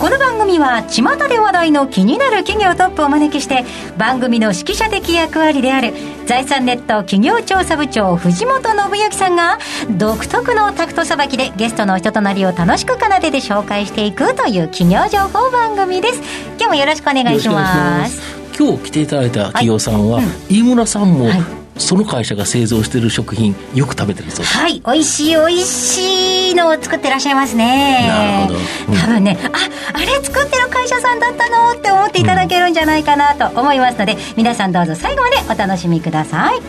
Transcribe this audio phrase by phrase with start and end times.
[0.00, 3.66] この番組は巷で話題の気になる企業トップをお招きして
[3.98, 5.92] 番組の指揮者的役割である
[6.24, 9.58] 財産ネット企業調査部長藤本信之さんが
[9.98, 16.22] 独特のタクトさばきでゲストの人となりを楽しく奏でて紹介していくという企業情報番組です。
[16.58, 18.22] 今日もよろしくお願いします。
[18.58, 20.24] 今日来ていただいた企業さんは、はい。
[20.24, 24.56] うん、飯村さんも、はいその会社が製造している食品よく食べてるそうです。
[24.56, 28.06] はい美味しい美味しいのを作ってらっしゃいますね。
[28.06, 28.58] なるほど、
[28.92, 36.60] うん、多分ねああれ作ってる会社さんだったのって思っていただけるんじゃないかなと思いますので、うん、皆さんどうぞ最後までお楽しみください。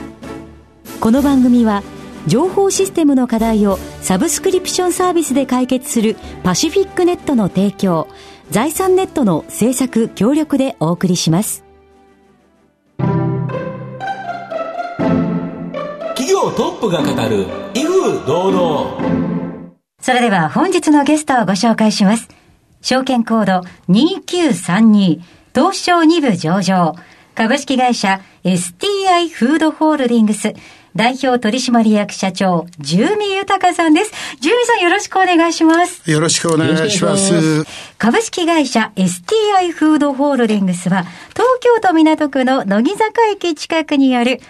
[1.00, 1.84] この番組は
[2.28, 8.08] 情報システムの課題をサブスクリプションサービスで解決するパシフィックネットの提供
[8.52, 11.64] 財産ネットの制作協力でお送りします
[16.42, 22.30] 業トップが語る威風堂々それでは本日のゲストをご紹介します
[22.82, 25.22] 証券コード2932
[25.54, 26.96] 東証2部上場
[27.36, 30.54] 株式会社 STI フードホールディングス
[30.96, 34.12] 代表取締役社長、住見豊さんです。
[34.42, 36.12] 住見さんよろしくお願いします。
[36.12, 37.64] よろしくお願いします。
[37.98, 44.42] 株式会社 STI フードホールディングスは、東京都港区の乃木坂駅近くにある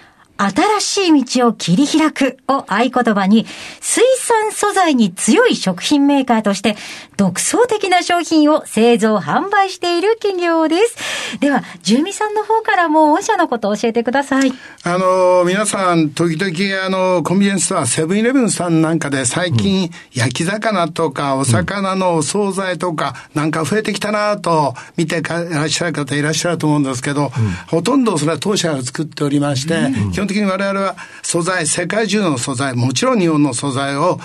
[0.49, 3.45] 新しい道を切り開くを合言葉に、
[3.79, 6.75] 水産素材に強い食品メーカーとして、
[7.17, 11.39] 独創的な商品を製造販売している企業です。
[11.39, 14.53] では、住民さんの方からも御社のことを教えてください。
[14.83, 27.29] あの、皆さん、時々、あの、コンビニエンスストア、セブンイレブンさんなんかで最近、うん、焼き魚とか、お魚のお惣菜とか、なんか増えてきたなと、見ていらっしゃる方いらっしゃると思うんですけど、うん、
[27.67, 34.19] ほとんどそれは当社が作っておりまして、うん、基本的に我々は素材、世界中の素材、もちろん日本の素材を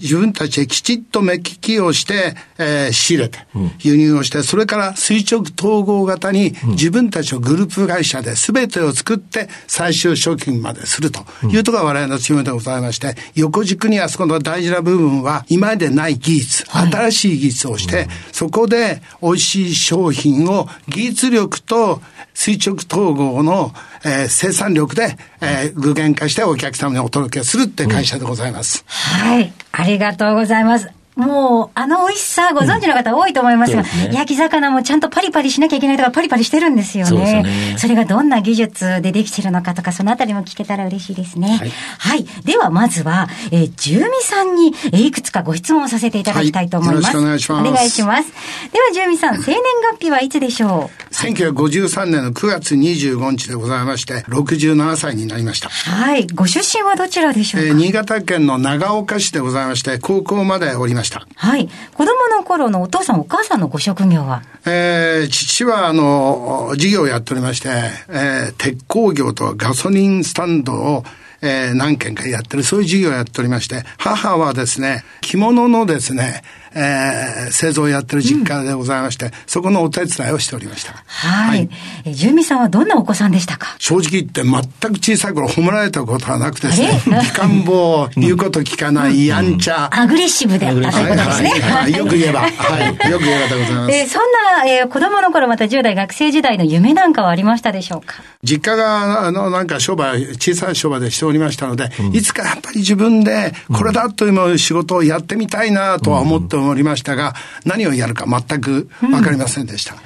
[0.00, 3.38] 自分たちできちっと目利きをして、えー、仕入れて、
[3.80, 22.00] 輸入をして、それから垂直統合型に自分たちのグループ会社で全てを作って最終商品までするというところが我々の強みでございまして、横軸にはそこの大事な部分は今までない技術、新しい技術をして、そこで美味しい商品を技術力と
[22.34, 23.72] 垂直統合の、
[24.04, 28.84] えー、生産力で、えー、具現化してお客様にお届けするって会社でございます。
[28.86, 29.52] はい。
[29.72, 31.03] ありがとうございます。
[31.16, 37.10] もう、あの美味しさご存知の方多いと思いますが、うんすね、焼き魚もちゃんとパリパリしなきゃいけないとかパリパリしてるんですよね。
[37.10, 41.58] そねそれがどんな技術でできてるのかとか、そのあたりも聞けたら嬉しいですね。
[41.58, 41.70] はい。
[41.98, 47.16] はい、では、まずは、えー、住味さんに、えー、いくつかご質問をさせていただきたいと思います。
[47.16, 47.68] はい、よろしくお願いします。
[47.68, 48.32] お願いします。
[48.72, 55.68] では、住味さん、生年月日はいつでしょう ?1953 年の9月25日でございまして、67歳になりました。
[55.68, 56.26] はい。
[56.26, 61.03] ご出身はどちらでしょうか、えー、新潟県の長岡市でございまして、高校までおりました。
[61.36, 61.68] はい。
[61.94, 64.42] 子供の頃のお父さんお母さんのご職業は？
[64.66, 67.68] えー、父は、あの、事業をやっておりまして、
[68.08, 71.04] えー、鉄鋼業とガソリンスタンドを、
[71.42, 76.42] えー、何件かやってる、そういう事業をやっておりまして、母はですね、着物のですね、
[76.74, 80.92] えー、製造をやってる実家でございまして、うん、そこのお手伝いをしておりました。
[81.06, 81.68] はい。
[82.04, 83.76] はい、住民さんはどんなお子さんでしたか？
[83.78, 84.62] 正直言って全
[84.92, 89.88] く小さい頃褒められたことはなくてですね、機関棒、言うこと聞かない、やんちゃ。
[89.92, 91.50] アグレッシブでということですね。
[91.50, 93.10] はい、はい、よく言えば、はい。
[93.10, 93.92] よく言えばでございます。
[93.92, 98.22] えー、そんな、えー、子供の頃また10代学生時代の夢なんかはありましたでしょうか？
[98.42, 106.63] 実家が、あの、なんか商売、小さい商売でしておりましたので、うん、いつかやっぱり自分で、これだという仕事をやってみたいなとは思っておりま
[106.96, 109.94] したが、何をやるか全くわかりませんでした。
[109.94, 110.00] うん、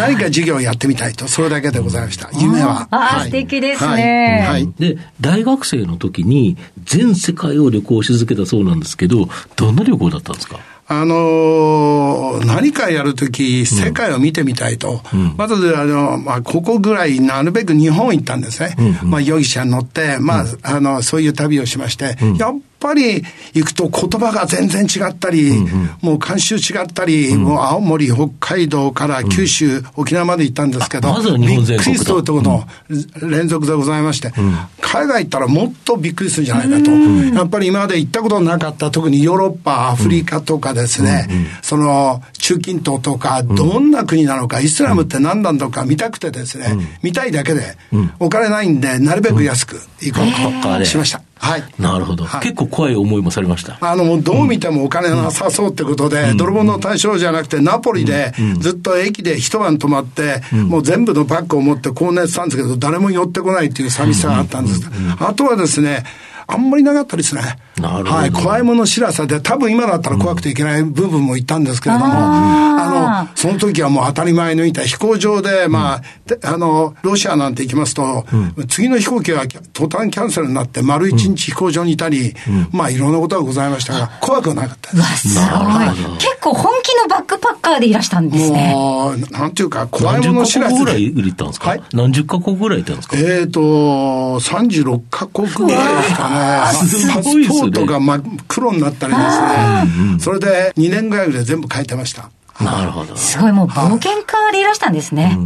[0.00, 2.30] 何か授業をやってみたいと、それだけでございました。
[2.38, 2.88] 夢は。
[2.90, 4.68] あ、はい、素敵ですね、はい。
[4.78, 10.58] で、大学生の時に全世界を旅行し続けたそうなんですけど、どんな旅行だったんですか？
[10.86, 15.00] あのー、何かやるとき、世界を見てみたいと。
[15.14, 18.74] うん、まず、あの、まあ、ここぐらい、なるべく日本行ったんですね。
[18.78, 32.64] うんうん、まあ、容疑者に乗って、まあ、あの、そういう旅をしまして、やっぱり行くと言葉が全然違ったり、うんうん、もう慣習違ったり、うん、もう青森、北海道から九州、うん、沖縄まで行ったんですけど、ま、びっくりするとこの
[33.22, 36.90] 連続でございまして、うん、海外行ったらもっとびっくりするんじゃないかと。
[36.90, 41.26] やっぱり今まで行ったことなかった、特にヨーロッパ、アフリカとかですね、
[41.62, 47.78] その中近東とか、どんな国なのか、イスラムって何なんだか見たくてですね、見たいだけで、
[48.18, 51.22] お金ないんで、なるべく安く行こうとしました。
[51.44, 51.64] はい。
[51.78, 53.76] なるほど、はい結構怖い思いもされました。
[53.80, 64.88] あの、もうどう見てもお金なさそうってことで、泥棒の対象じゃなくて、ナポリでずっと駅で一晩泊まって、もう全部のバッグを持って高熱したんですけど、誰も寄ってこないっていう寂しさがあったんです。
[65.18, 66.04] あとはですね、
[66.46, 67.42] あんまりなかったですね。
[67.82, 68.30] はい。
[68.30, 78.24] 怖いもの知らさで、多分今だったら怖くていけない部分も言ったんですけれども、あーあの、その時はもう当たり前のいた飛行場で、まあ、であの、ロシアなんて行きますと、
[78.68, 79.42] 次の飛行機が
[79.72, 82.34] 途端キャンセルになって、丸一日飛行場にいたり、
[82.70, 85.36] まあ、いろんなことがございましたが、怖くはなかったです。
[85.38, 86.16] うわ、すごい。
[86.18, 88.70] 結構本気のバックパッカーでいらしたんですね。
[88.72, 91.20] もう、なんていうか、怖い何十カもの知らず国ぐらいで。
[91.20, 93.16] 売りったんですか、はい何十カ国ぐらい行ったんですか？
[93.18, 93.60] えーと、
[94.40, 96.88] 36カ国ぐらいですかね。
[96.88, 99.40] すパごいですねスポートが真っ黒になったりです
[100.12, 100.18] ね。
[100.20, 102.30] それで2年ぐらいで全部変えてました。
[102.62, 103.16] なるほど。
[103.16, 105.36] すごい、もう冒険家でいらしたんですね。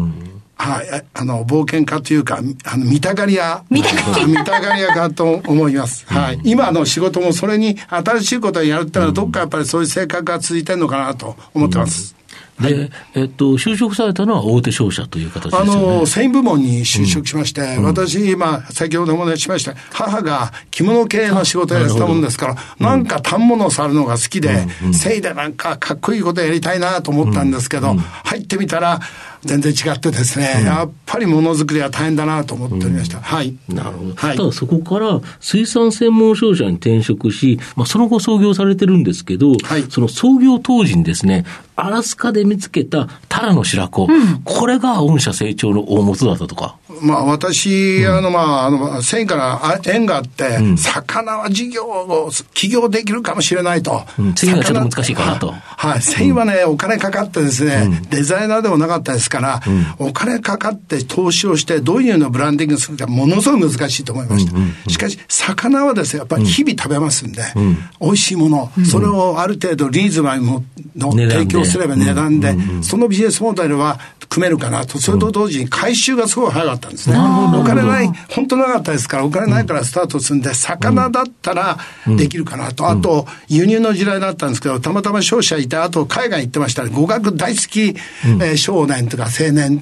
[0.57, 3.63] はい、ああの、冒険家というか、あの、見たがり屋。
[3.71, 6.05] 見たがり屋 見たがり屋かと思います。
[6.09, 6.41] はい。
[6.43, 12.18] 今の仕事もそれに新しいことをやるってのは、どっかやっぱりそういう性格が続いてるのかなと思ってます。
[12.61, 15.99] で、えっと、就職されたのは大手商社という形ですあよね。
[16.01, 27.95] の、繊維部門に就職しまして、私、今、先ほどもお話ししました、母が着物系の仕事をやってたもんですから、なんか反物を触るのが好きで、繊維でなんかかっこいいことやりたいなと思ったんですけど、
[28.25, 29.01] 入ってみたら、
[29.45, 33.21] 全然違ってですね、やっぱりものづくりは大変だなと思っておりました。
[33.21, 33.55] はい。
[33.69, 34.15] なるほど。
[34.15, 34.37] はい。
[34.37, 39.85] ただそこから水産専門商社に転職し、まあ、その後創業されてるんですけど、はい。
[39.89, 41.45] その創業当時にですね、
[41.77, 44.09] アラスカで見つけたタラの白子、
[44.45, 46.77] これが御社成長の大元だったとか。
[47.01, 54.03] まあ私、あのまあ、あの、繊維からあ縁があって、魚は事業を、起業できるかもしれないと。
[54.19, 54.35] うん。
[54.35, 55.49] 繊維はちょっと難しいかなと。
[55.51, 55.59] はい。
[55.93, 56.03] はい。
[56.03, 59.61] 繊維はね、お金かかってですね、デザイナーでもなかったですから、
[59.99, 64.91] お金かかって投資をして、どういうのをブランディングするか、ものすごい難しいと思いました。
[64.91, 67.43] しかし、魚はですね、やっぱり日々食べますんで、
[68.01, 70.53] 美味しいもの、それをある程度リーズナブル
[70.97, 73.99] の提供すれば値段で、そのビジネスモデルは
[74.29, 77.17] 組めるかなと、それと同時に回収がすごい早かったんですね。
[77.17, 82.89] お金ない、本当なかったですから、お金ないからスタートするんで、魚だったらできるかなと。
[82.89, 86.91] あと、輸入の時代だったんですけど、たまたま商社いて、あと海外行ってましたね。
[86.93, 87.81] 語学大好き、
[88.41, 89.81] えー少年とか青年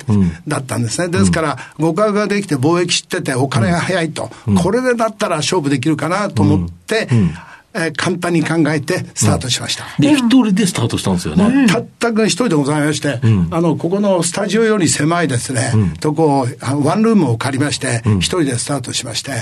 [0.49, 1.09] だったんですね。
[1.09, 4.31] ですから、語学ができて貿易知ってて、お金が早いと。
[4.63, 7.47] これでだったら勝負できるかなと思って、えー
[7.95, 9.85] 簡単に考えてスタートしました。
[9.99, 11.67] で、一人でスタートしたんですよね。
[11.67, 19.33] たったく一人でございまして、あの、ここのスタジオより狭いですね、とこ、あワンルームを借りまして、一人でスタートしまして、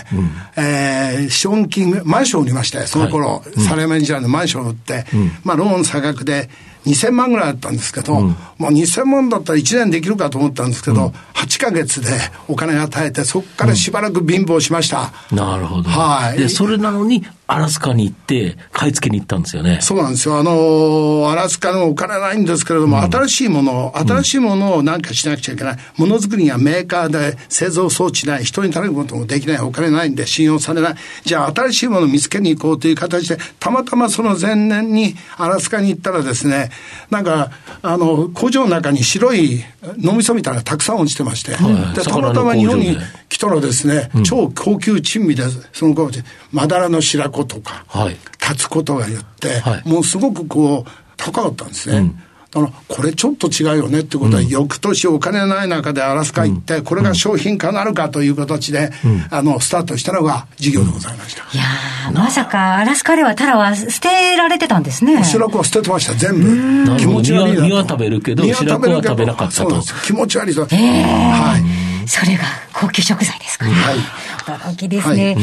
[0.56, 5.04] えー資本金、マンションを売りまして、その頃、サラリーマン時代のマンションを売って、
[5.44, 6.50] まあ、ローン差額で、
[6.86, 12.10] 2000万ぐらいだったんですけど、もう2000万だったら1年できるかと思ったんですけど、8ヶ月で
[12.48, 15.12] お金が与えて、そこからしばらく貧乏しました。
[15.32, 15.90] なるほど。
[15.90, 19.78] はいで、それなのに、アラスカに行って、買い付けに行ったんですよね。
[19.82, 20.38] そうなんですよ。
[20.38, 25.76] あの、アラスカのお金ないんですけれども、新しいもの、新しいものを何かしなくちゃいけない。
[25.98, 30.94] ものづくりがメーカーで製造装置ない、人に頼むこともできない、お金ないんで信用されない。
[31.24, 36.70] じゃあ新しいものを見つけに行こうという形で、たまたまその前年にアラスカに行ったらですね、
[37.10, 37.50] なんか、
[37.82, 39.62] あの、工場の中に白い
[39.98, 41.94] 脳みそみたいなのがたくさん落ちてまして、はい。
[41.94, 42.96] でたまたま日本に
[43.28, 48.16] 来たらですね、超高級珍味で、その頃で、マダラの白子とか、はい。
[48.40, 49.88] 立つことが言って、はい。
[49.88, 51.96] もうすごくこう、高かったんですね。
[51.98, 52.10] だ
[52.54, 58.90] から、これちょっと違うよねってことは、翌年お金ない中でアラスカ行って、これが商品化なるかという形で、
[59.30, 61.42] あの、スタートしたのが事業でございました。
[61.42, 65.24] いやー、まさか、アラスカではタラは捨てられてたんですね。
[65.24, 66.40] 白子は捨ててました、全
[66.86, 66.96] 部。
[66.96, 67.62] 気持ち悪いなと。
[67.62, 69.94] 身は食べるけど身は白子はけど食べなかったとそうなんです。
[70.04, 70.66] 気持ち悪いと。
[70.70, 72.08] ええはい。
[72.08, 73.72] それが高級食材ですから。
[73.72, 75.36] はい驚きですね。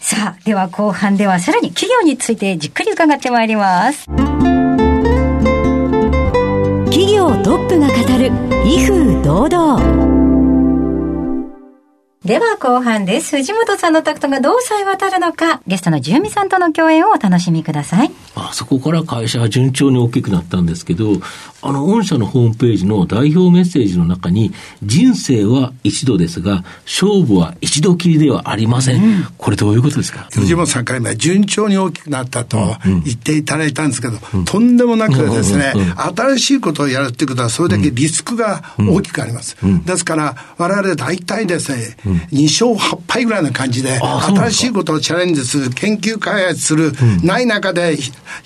[0.00, 4.06] さあ、では後半ではさらに企業についてじっくり伺ってまいります。
[7.38, 8.30] トップが語る
[8.64, 10.09] 威風堂々。
[12.22, 13.34] では後半です。
[13.38, 18.10] 藤本さんのタクトがどうさえ渡るのか、ゲストのじゅうみさんとの共演をお楽しみください。
[18.34, 21.14] あそこから会社は順調に大きくなったんですけど、
[21.62, 29.26] あの、御社のホームページの代表メッセージの中に、人生は一度ですが、勝負は一度きりではありません。
[29.38, 30.28] これどういうことですか？
[30.30, 39.56] 藤本さんから今、順調に大きくなったと言っていただいたんですけど、とんでもなくですね、新しいことをやるっていうことは、それだけリスクが大きくあります。
[39.86, 41.96] ですから、我々大体ですね、
[42.32, 47.96] 2勝8敗ぐらいな感じで、新しいことをチャレンジする、研究開発する、ない中で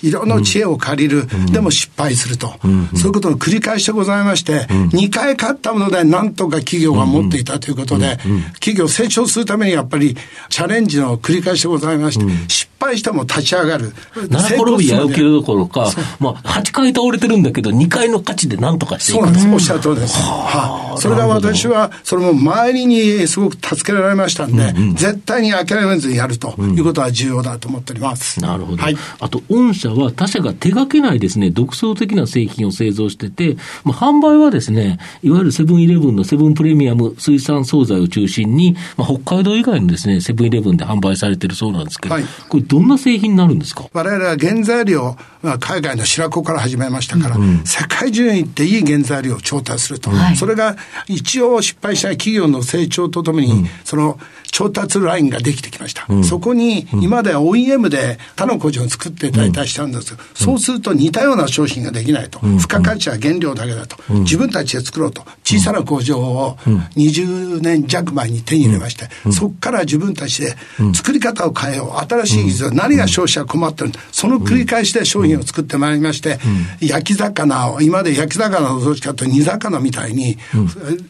[0.01, 2.53] いろんな知恵を借りる、でも失敗すると、
[2.95, 8.17] そういうことの繰り返しでございまして、2回勝ったものでなんとか企業が持っていたということで、
[8.55, 10.15] 企業成長するためにやっぱり
[10.49, 13.91] チャレンジの繰り返しでございまして、失敗しても立ち上がる。
[14.15, 15.89] 7転びや起きるどころか、
[16.19, 19.47] まあ、8回倒れてるんだけど、2回の勝ちでなんとかしていくそうなんです。
[19.53, 20.17] おっしゃる通りです。
[20.17, 28.39] はあ、それが私は、それも周りにすごく助けられましたんで、うんうん、絶対に諦めずにやるということは重要だと思っております。
[28.41, 28.81] なるほど。
[28.81, 28.97] はい。
[29.19, 43.87] あと、御社は他社が手掛けないですね、独創的な製品を製造してて、まあ、販売はですね、いわゆるセブンイレブンのセブンプレミアム水産惣菜を中心に、まあ、北海道以外のですね、セブンイレブンで販売されてるそうなんですけど、はい、これどんな製品になるんですか？
[43.93, 50.09] 我々は原材料、まあ、海外の白子から始めましたから、うん、世界中に行っていい原材料を調達すると。
[50.09, 50.75] はい、それが
[51.07, 54.19] 一応失敗した企業の成長とともに、うん、その
[54.55, 56.05] 調達ラインができてきました。
[56.07, 60.15] うん、そこに、今までは OEM で他の工場を作っていただいたりしたんです。
[60.15, 62.39] けど、そうすると似たような商品ができないと。
[62.39, 63.97] 付加価値は原料だけだと。
[64.21, 65.25] 自分たちで作ろうと。
[65.43, 66.55] 小さな工場を
[66.95, 70.55] 20年弱前に手に入れまして、そこから自分たちで
[70.93, 72.13] 作り方を変えよう。
[72.13, 76.39] 新しい技術、何が消費者困ってるその繰り返しで商品を作ってまいりまして、
[76.79, 80.37] 焼き魚を、今まで焼き魚のどっちかというと煮魚みたいに、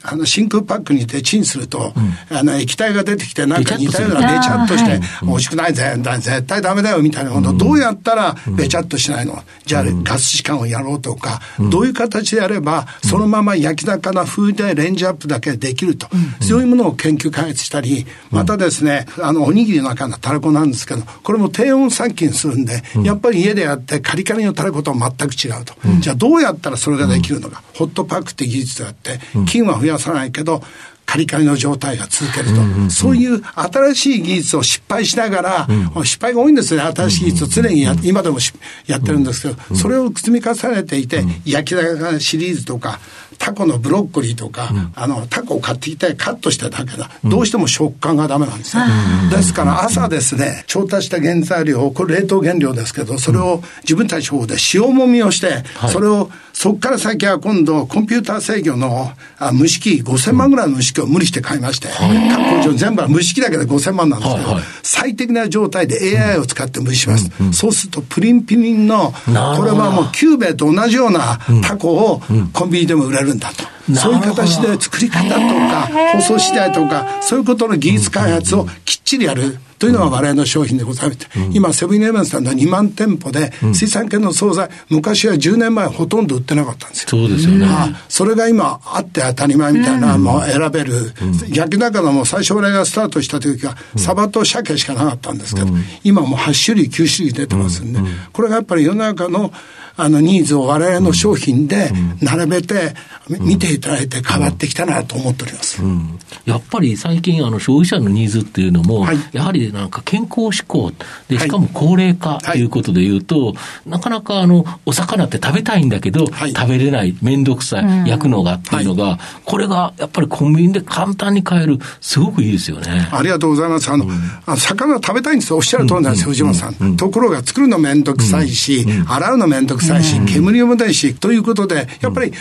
[0.02, 1.94] あの真空パックに入れてチンすると、
[2.32, 7.32] あの液体が出てきてなんか似たようなべちゃっとして、美味しくないぜ、絶対ダメだよみたいな。
[7.32, 9.44] ことどうやったらべちゃっとしないの？
[9.66, 16.08] じゃあガス試管をやろうとか、どういう形でやれば、そのまま焼き魚風でレンジアップだけできると、
[16.40, 25.74] そういうものを研究開発したり、またですね、あの、おにぎりの中のたらこなんですけど、これも低温殺菌するんで、やっぱり家でやってカリカリのたらことは全く違うと。
[26.00, 27.64] じゃあどうやったらそれができるのか。
[27.74, 30.62] ホットパックって技術があって、菌は増やさないけど、
[31.06, 38.40] カリカリの状態が続けると、うんうんうん、そういう新しい技術を失敗しながら、うん、失敗が多いんですね、新しい技術を常にや、うんうん、今でも
[38.88, 43.00] やってるんですけど、うん、それを積み重ねていて、焼き魚シリーズとか、
[43.38, 47.10] タコのブロッコリーとか、うん、あの、タコを買ってきてカットしただけだ。
[47.24, 48.84] どうしても食感がダメなんですよ。
[49.30, 67.30] ですから朝ですね、調達した原材料を、これ冷凍原料ですけど、それを自分たちの方で塩もみをして、それを、そこから先は今度、コンピューター制御のあ蒸し器、5000万ぐらいの蒸し器を無理して買いまして、各工場全部は蒸し器だけで5000万なんですけど、最適な状態で AI を使って蒸します。
[67.52, 72.22] そうすると、プリンプリンの、これはもうキューベと同じようなタコを
[72.54, 73.66] コンビニでも売れるるんだと。
[73.94, 79.60] そういう形で作り方とか、放送次第とか、そういうことの技術開発をきっちりやる。
[79.78, 87.10] というのが我々の商品でございまして、うん、今、セブンイレブンさんの2万店舗で、水産系の惣菜、昔は10年前ほとんど売ってなかったんですよ。
[87.10, 87.66] そうですよね。
[87.68, 91.14] あそれが今、あって当たり前みたいな、もう選べる。
[91.50, 95.68] 焼き魚も最初俺がスタートした時は、サバと鮭しかなかったんですけど、
[96.04, 98.00] 今もう8種類、9種類出てますんで、
[98.32, 99.52] これがやっぱり世の中の
[99.98, 102.96] あのニーズを我々の商品で並べて
[103.30, 105.82] 見ていただいて変わってきたなと思っております。
[105.82, 110.92] うん、やっぱり最近あの消費者のニーズっていうのも、はい、やはりなんか健康志向
[111.28, 113.54] で、しかも高齢化ということでいうと、は
[113.86, 123.08] い、なかなかあのお魚って食べたいんだけど、はい、食べれない、めんどくさい、焼くのがっていうのが、これがやっぱりコンビニで簡単に買える、すごくいいですよね。
[123.12, 123.90] ありがとうございます。
[123.90, 124.12] あの、うん、
[124.46, 125.58] あの魚食べたいんですよ。
[125.58, 126.98] おっしゃる通りなんですよ、藤本さん。
[126.98, 132.34] ところが作るのめんどくさいし、洗うのめんどくさいし、煙もないし、ということで、やっぱり、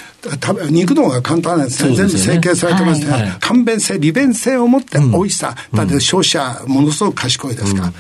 [0.71, 1.95] 肉の方が簡単なんですね。
[1.95, 3.37] 全部成形されてますね。
[3.41, 5.55] 簡便性、利便性を持って美味しさ。
[5.73, 7.93] だって消費者、ものすごく賢いですから。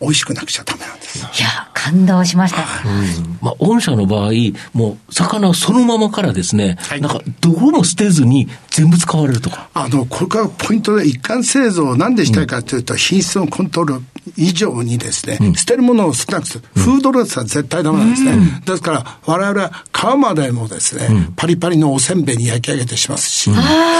[0.00, 1.18] 美味しくなくちゃダメなんです。
[1.18, 2.62] いや、感動しました。
[2.88, 4.30] うんまあ、御社の場合、
[4.72, 9.68] もう、魚そのままからですね、はい、なんか、どこも捨てずに全部使われるとか。
[9.74, 14.04] あの、これからポイントで、一貫製造をなんでしたいかというと、うん、品質のコントロール
[14.36, 16.64] 以上にですね、うん、捨てるものを少なくする。
[16.74, 18.62] フードロスは絶対ダメなんですね。
[18.64, 23.50] ですから、我々は皮までもですね、パリパリのおせんべいに焼き上げてしますし、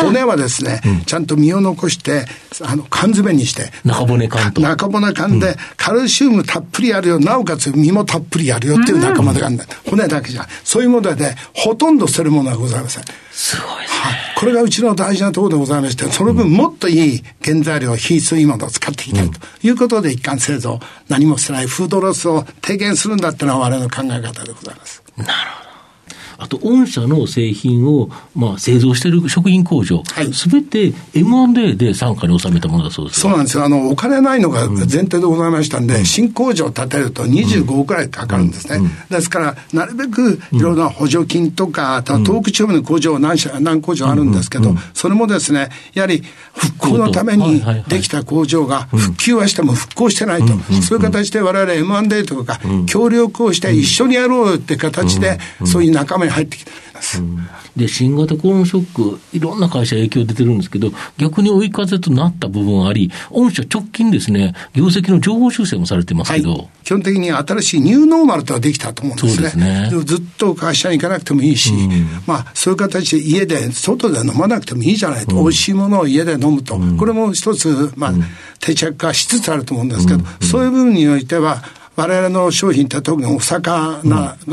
[0.02, 2.26] 骨はですね、ちゃんと身を残して、
[2.62, 4.61] あの、缶詰にして、中骨缶と。
[4.61, 5.57] 中骨缶で、
[5.91, 9.65] カルシウムたっぷりあるよ、なおかつ身もたっぷりあるよっていう仲間でがあるんだ。
[9.89, 13.05] 骨だけじゃそういうもので、ほとんど捨てるものはございません。
[13.33, 13.99] すごいですね。
[13.99, 14.15] はい。
[14.37, 20.79] これがうちの大事なところでございまして、その分もっといい原材料、品質いいものを使っていきたいということで、一貫製造、
[21.09, 25.03] 何もしてないフードロスを低減するんだっていうのは我々の考え方でございます。
[25.17, 25.70] なるほど。
[26.41, 33.65] あと御社の製品を、まあ、製造している食品工場、す、べ、て M&A で傘下に収めたものだそうですそうなんですよ。
[33.65, 38.89] あの、お金ないのが前提でございましたんで、うん、新工場を建てると25億くらいかかるんですね。
[39.11, 46.23] ですから、なるべくいろんな補助金とか、あとは東北地方の工場何社、何工場あるんですけど、それもですね、やはり
[46.55, 50.49] 復興のためにできた工場が復旧はしても復興してないと。
[50.83, 57.23] そういう形で我々 M&A とか協力をして一緒にやろうって形で、そういう仲間に入ってきてます。
[57.77, 69.43] で、新型コロナショック、いろんな会社影響出てるんですけど、逆に追い風となった部分あり、御社直近ですね、業績の情報修正もされてますけど、はい、基本的に新しいニューノーマルとはできたと思うんですね。
[69.43, 69.91] ですね。
[70.05, 78.13] ずっと会社に行かなくてもいいし、うん、まあ、そういう形で家で、外で飲まなくてもいいじゃないと、うん、美味しいものを家で飲むと、うん、これも一つ、まあ、
[78.59, 81.63] 定着化しつつあると思うんですけど、そういう部分においては、
[82.00, 84.02] 我々の商品って特にお魚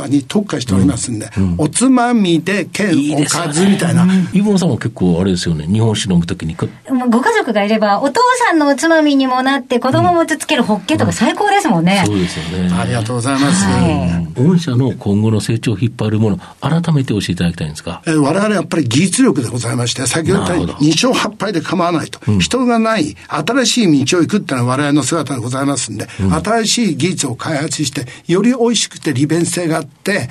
[0.07, 4.05] に特化しておりますんで、うんうん、おつまみで兼おかずみたいな。
[4.33, 6.57] イボさんも結構あれですよね、日本酒飲むときに。
[6.57, 12.03] ご家族がいれば、お父さんのおつまみにもなって、子供もつけるホッケとか最高ですもんね。
[12.05, 12.73] そうですよね。
[12.73, 13.63] ありがとうございます。
[13.63, 18.01] はい、御社の今後の成長を引っ張るもの、改めて教えていただきたいんですか？
[18.05, 22.19] え我々やっぱり技術力でございまして、先ほど言ったように2勝8敗で構わないと。
[22.39, 26.07] 人がない新しい道を行くっていうのは我々の姿でございますんで、
[26.43, 30.29] 新しい技術を開発して、より美味しくて利便性があって、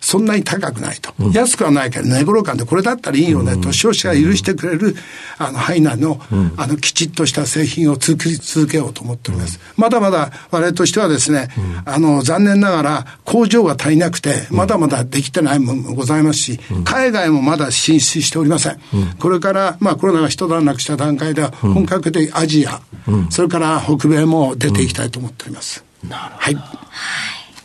[0.00, 1.12] そんなに高くないと。
[1.18, 4.94] うん、安くはないけど、値頃感でこれだったらいいよねと、消費者が許してくれる、
[5.38, 6.20] あの、ハイナの、
[6.56, 9.58] あの、きちっとした製品を作り続けようと思っております。
[9.76, 11.48] まだまだ、我々としてはですね、
[11.84, 18.80] あの、残念ながら、工場が足りなくて、まだまだできてないものもございますし、海外もまだ進出しておりません。
[19.18, 22.80] これから、まあ、コロナが一段落した段階では、本格的アジア、
[23.30, 25.87] それから北米も出ていきたいと思っております。
[26.04, 26.58] なるほど。
[26.58, 26.60] は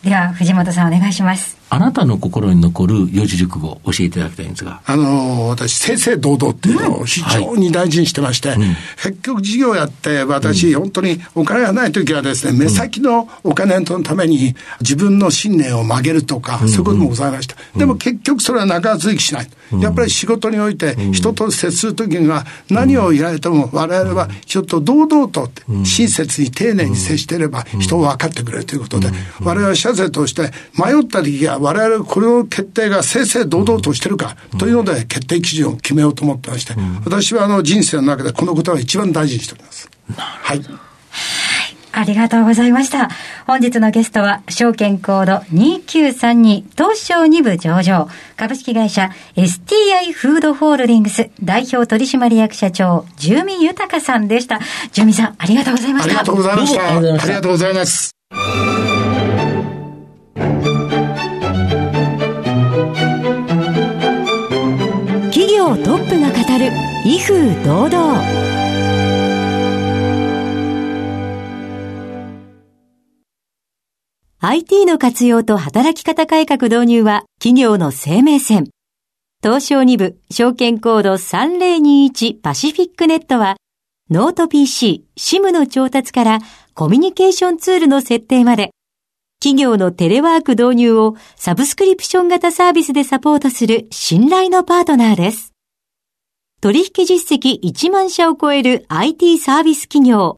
[0.03, 0.07] い。
[0.07, 1.62] では、藤本さんお願いします。
[1.73, 4.81] あなたの心に残る四字熟語を教えていただきたいんですが。
[4.85, 8.61] あの、私、正々堂々っていうのを非常に大事にしてまして、うん。
[8.61, 17.55] はい、結局事業やって、私、うん、本当にお金がない時はですね、目先のお金のために自分の信念を曲げるとか、そういうこともございました。
[17.75, 19.49] でも結局それは長続きしない。
[19.81, 25.49] やっぱり仕事において人と接するときには何を言われても我々はちょっと堂々と
[25.83, 29.09] 親切に丁寧に接していれば人を分かってくれるということで、
[29.41, 36.73] 我々は社税として迷った時は我々これを決定が正々堂々としてるかというので決定基準を決めようと思ってまして、
[37.05, 39.89] 私はあの人生の中でこのことは一番大事にしております。
[40.17, 40.61] はい。
[41.95, 43.09] ありがとうございました。
[43.45, 54.59] 本日のゲストは、証券コード2932東証2部上場、株式会社 STI フードホールディングス代表取締役社長、住民豊さんでした。
[54.91, 56.09] 住民さん、ありがとうございました。
[56.09, 56.87] ありがとうございました。
[56.87, 58.13] ありがとうございます。
[67.05, 68.23] 威風堂々。
[74.39, 78.69] IT の活用と働き方改革導入は企業の生命線。
[79.41, 83.57] 東証2部証券コード3021パシフィックネットは
[84.09, 86.39] ノート PC、SIM の調達から
[86.73, 88.71] コミュニケーションツールの設定まで
[89.41, 95.52] 企業のテレワーク導入をサブスクリプション型サービスでサポートする信頼のパートナーです。
[96.63, 100.37] 取引実績1万社を超える IT サービス企業。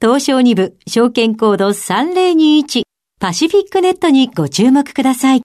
[0.00, 2.82] 東証2部証券コード3021
[3.20, 5.42] パシフィックネットにご注目ください。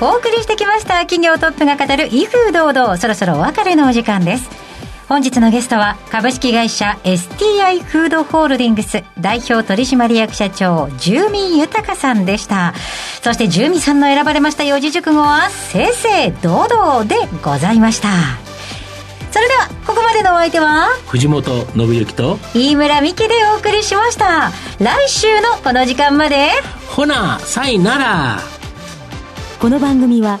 [0.00, 1.00] お送りしてきました。
[1.00, 2.96] 企業トップが語る威風堂々。
[2.96, 4.61] そろそろお別れのお時間です。
[5.12, 12.72] 本日のゲストは株式会社 STI フードホールディングス代表取締役社長住民豊さんでした。
[13.22, 18.08] そして住民さんの選ばれました四字熟語は正々堂々でございました。
[19.32, 24.50] それではここまでのお相手は藤本信之と飯村美希でお送りしました。
[24.78, 26.48] 来週のこの時間まで。
[26.88, 28.38] ほなさいなら。
[29.60, 30.40] この番組は